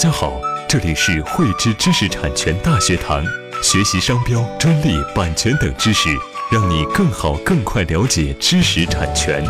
[0.00, 3.22] 家好，这里是汇知知识产权大学堂，
[3.62, 6.08] 学习商标、专利、版权等知识，
[6.50, 9.44] 让你更好、更快了解知识产权。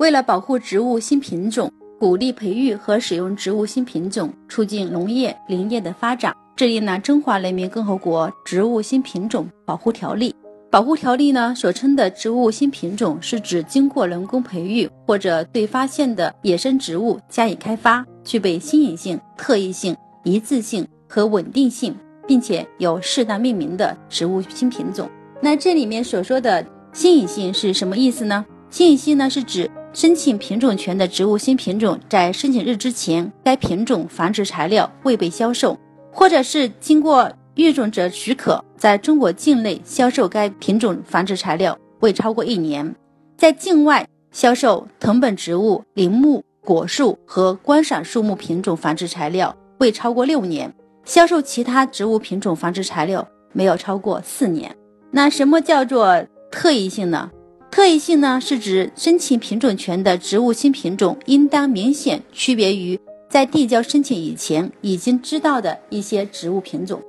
[0.00, 10.34] 为了保护植物新品种，鼓励培育和使用植物新品种，促进农业林业的发展，制定了《中华人民共和国植物新品种保护条例》。
[10.70, 21.92] 保护条例呢所称的植物新品种，是指经过人工培育或者对发现的野生植物加以开发，具备新颖性、特异性、一致性和稳定性，
[22.24, 25.10] 并且有适当命名的植物新品种。
[25.40, 28.46] 那这里面所说的新颖性是什么意思呢？
[28.70, 29.68] 新颖性呢是指。
[29.92, 35.76] 申请品种权的植物新品种，在申请日之前，该品种繁殖材料未被销售，
[36.12, 37.28] 或者是经过
[37.62, 42.94] 育种者许可，在中国境内销售该品种繁殖材料未超过一年，
[43.36, 50.72] 在境外销售藤本植物、林木、果树和观赏树木品种繁殖材料未超过六年，
[51.04, 54.74] 销售其他植物品种繁殖材料没有超过四年。
[55.10, 57.30] 那什么叫做特异性呢？
[57.70, 67.00] 特异性呢，是指申请品种权的植物新品种应当明显区别于在递交申请以前已经知道的一些植物品种。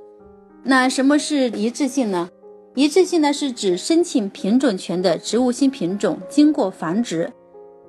[0.64, 2.28] 那什么是一致性呢？
[2.74, 7.30] 一致性呢，是指申请品种权的植物新品种经过繁殖，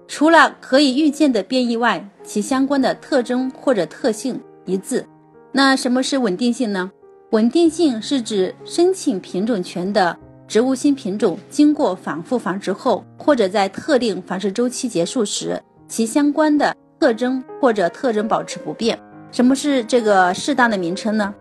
[0.08, 5.06] 除了可以预见的变异外，其相关的特征或者特性一致。
[5.52, 6.92] 那什么是稳定性呢？
[7.32, 10.18] 稳定性是指申请品种权的。
[10.46, 19.00] 植物新品种经过反复繁殖后，或者在特定繁殖周期结束时，其相关的特征或者特征保持不变。
[19.32, 21.34] 什么是这个适当的名称呢？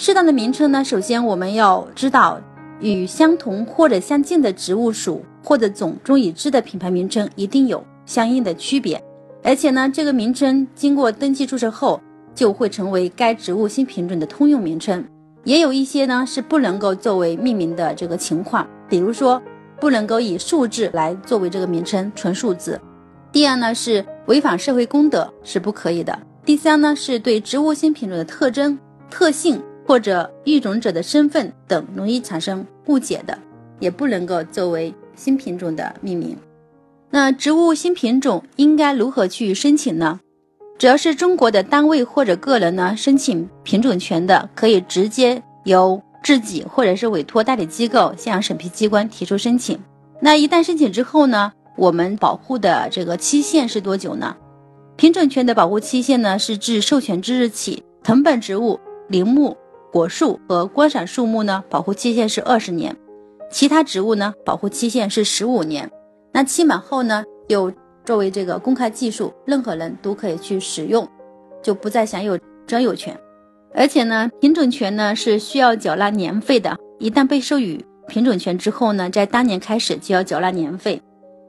[0.00, 0.84] 适当的名称呢？
[0.84, 2.40] 首先我们要知道，
[2.78, 9.02] 与相同或者相近的植物属或者种中已知的品牌名称一定有相应的区别，
[9.42, 12.00] 而且呢，这个名称经过登记注册后，
[12.32, 15.04] 就会成为该植物新品种的通用名称。
[15.42, 19.42] 也有一些呢是不能够作为命名的这个情况，比如说
[19.80, 22.80] 不能够以数字来作为这个名称，纯数字。
[23.32, 26.16] 第二呢是违反社会公德是不可以的。
[26.44, 28.78] 第三呢是对植物新品种的特征、
[29.10, 33.38] 特性或者育种者的身份等容易产生误解的，
[33.80, 36.36] 也不能够作为新品种的命名。
[37.08, 40.20] 那植物新品种应该如何去申请呢？
[40.76, 49.80] 只要是中国的单位或者个人呢，申请品种权的，可以直接由自己或者是委托代理机构向审批机关提出申请。
[50.20, 54.36] 那一旦申请之后呢，我们保护的这个期限是多久呢？
[54.96, 57.82] 品种权的保护期限呢，是自授权之日起。
[58.02, 58.78] 藤本植物、
[59.08, 59.56] 林木、
[59.92, 62.92] 果树和观赏树木呢，保护期限是二十年；
[63.50, 65.90] 其他植物呢，保护期限是十五年。
[66.32, 67.72] 那期满后呢，有。
[68.04, 71.06] 作为这个公开技术，任何人都可以去使用，
[71.62, 73.14] 就不再享有专有权。
[73.74, 76.74] 而且呢，品种权呢是需要缴纳年费的。
[76.98, 81.02] 一旦被授予品种权之后呢，在当年开始就要缴纳年费。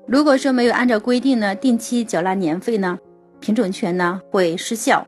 [0.05, 2.99] 如果说没有按照规定呢定期缴纳年费呢，
[3.39, 5.07] 品种权呢会失效。